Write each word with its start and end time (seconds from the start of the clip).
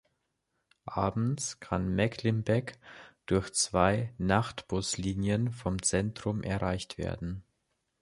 Abends 0.87 1.59
kann 1.59 1.93
Mecklenbeck 1.93 2.79
durch 3.27 3.53
zwei 3.53 4.11
Nachtbuslinien 4.17 5.51
vom 5.51 5.79
Zentrum 5.83 6.41
erreicht 6.41 6.97
werden. 6.97 7.43